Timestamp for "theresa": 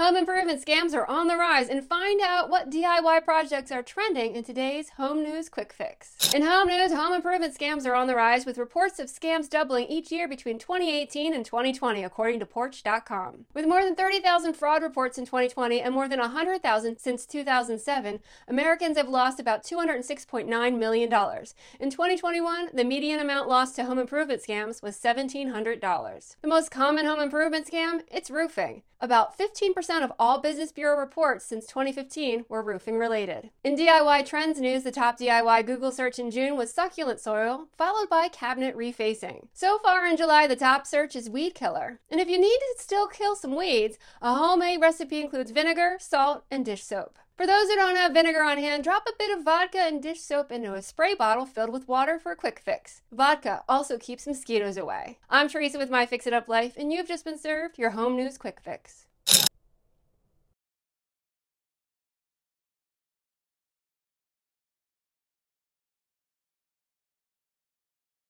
55.48-55.78